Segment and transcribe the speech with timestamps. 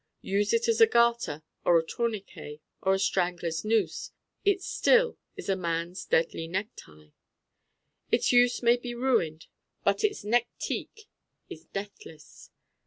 [0.23, 4.09] Use it as a garter or a tourniquet or a strangler's noose:
[4.43, 7.09] it still is a man's deadly necktie.
[8.09, 9.45] Its use may be ruined
[9.83, 11.05] but its necktique
[11.51, 12.49] is deathless.